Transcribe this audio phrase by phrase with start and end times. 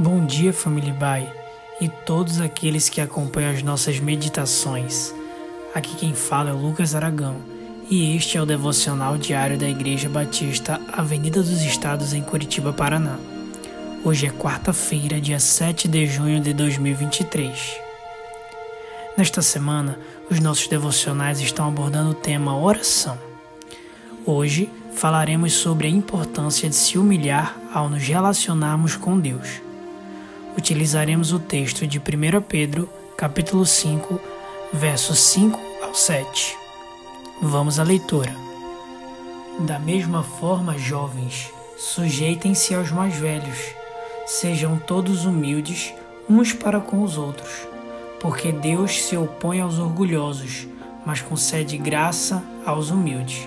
[0.00, 1.28] Bom dia, família Bai,
[1.80, 5.12] e todos aqueles que acompanham as nossas meditações.
[5.74, 7.38] Aqui quem fala é Lucas Aragão,
[7.90, 13.18] e este é o devocional diário da Igreja Batista Avenida dos Estados em Curitiba, Paraná.
[14.04, 17.80] Hoje é quarta-feira, dia 7 de junho de 2023.
[19.16, 19.98] Nesta semana,
[20.30, 23.18] os nossos devocionais estão abordando o tema oração.
[24.24, 29.66] Hoje falaremos sobre a importância de se humilhar ao nos relacionarmos com Deus
[30.58, 32.02] utilizaremos o texto de 1
[32.48, 34.20] Pedro, capítulo 5,
[34.72, 36.56] versos 5 ao 7.
[37.40, 38.34] Vamos à leitura.
[39.60, 43.56] Da mesma forma, jovens, sujeitem-se aos mais velhos.
[44.26, 45.94] Sejam todos humildes
[46.28, 47.68] uns para com os outros,
[48.18, 50.66] porque Deus se opõe aos orgulhosos,
[51.06, 53.46] mas concede graça aos humildes.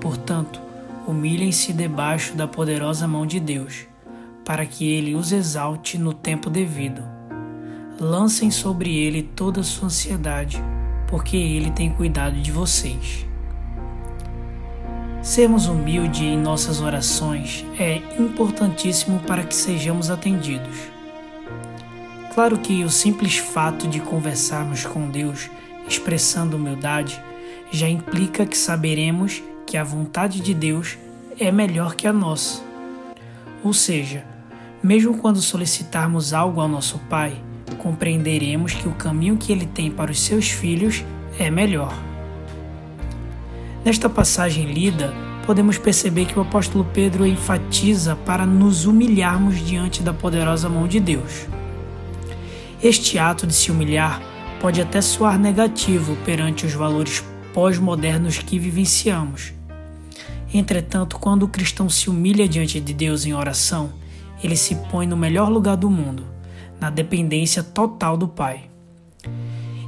[0.00, 0.60] Portanto,
[1.06, 3.86] humilhem-se debaixo da poderosa mão de Deus
[4.44, 7.02] para que ele os exalte no tempo devido.
[7.98, 10.62] Lancem sobre ele toda a sua ansiedade,
[11.08, 13.24] porque ele tem cuidado de vocês.
[15.22, 20.76] Sermos humildes em nossas orações é importantíssimo para que sejamos atendidos.
[22.34, 25.48] Claro que o simples fato de conversarmos com Deus
[25.88, 27.22] expressando humildade
[27.70, 30.98] já implica que saberemos que a vontade de Deus
[31.38, 32.62] é melhor que a nossa.
[33.62, 34.24] Ou seja,
[34.84, 37.42] mesmo quando solicitarmos algo ao nosso Pai,
[37.78, 41.02] compreenderemos que o caminho que Ele tem para os seus filhos
[41.38, 41.90] é melhor.
[43.82, 45.14] Nesta passagem lida,
[45.46, 51.00] podemos perceber que o apóstolo Pedro enfatiza para nos humilharmos diante da poderosa mão de
[51.00, 51.46] Deus.
[52.82, 54.20] Este ato de se humilhar
[54.60, 59.54] pode até soar negativo perante os valores pós-modernos que vivenciamos.
[60.52, 64.03] Entretanto, quando o cristão se humilha diante de Deus em oração,
[64.44, 66.22] ele se põe no melhor lugar do mundo,
[66.78, 68.68] na dependência total do Pai.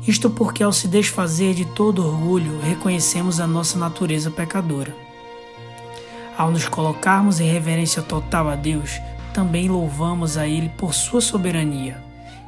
[0.09, 4.97] Isto porque, ao se desfazer de todo orgulho, reconhecemos a nossa natureza pecadora.
[6.39, 8.99] Ao nos colocarmos em reverência total a Deus,
[9.35, 12.03] também louvamos a Ele por sua soberania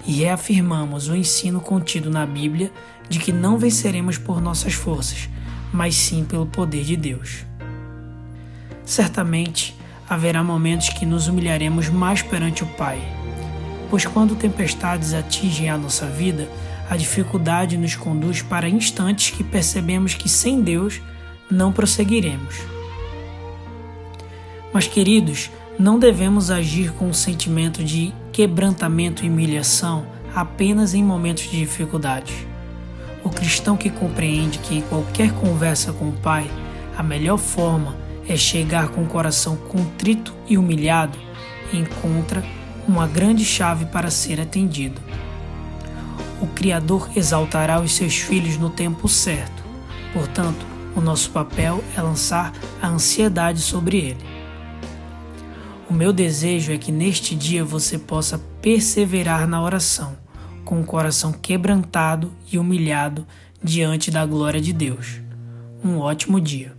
[0.06, 2.72] e reafirmamos o ensino contido na Bíblia
[3.06, 5.28] de que não venceremos por nossas forças,
[5.70, 7.44] mas sim pelo poder de Deus.
[8.82, 9.77] Certamente,
[10.08, 13.00] haverá momentos que nos humilharemos mais perante o Pai.
[13.90, 16.48] Pois quando tempestades atingem a nossa vida,
[16.88, 21.00] a dificuldade nos conduz para instantes que percebemos que sem Deus
[21.50, 22.56] não prosseguiremos.
[24.72, 31.44] Mas, queridos, não devemos agir com um sentimento de quebrantamento e humilhação apenas em momentos
[31.44, 32.34] de dificuldades.
[33.24, 36.50] O cristão que compreende que em qualquer conversa com o Pai,
[36.96, 41.18] a melhor forma é chegar com o coração contrito e humilhado,
[41.72, 42.44] encontra
[42.86, 45.00] uma grande chave para ser atendido.
[46.40, 49.62] O Criador exaltará os seus filhos no tempo certo,
[50.12, 54.38] portanto, o nosso papel é lançar a ansiedade sobre ele.
[55.88, 60.16] O meu desejo é que neste dia você possa perseverar na oração,
[60.64, 63.26] com o coração quebrantado e humilhado
[63.62, 65.20] diante da glória de Deus.
[65.82, 66.77] Um ótimo dia.